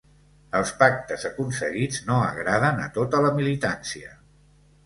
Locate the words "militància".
3.41-4.19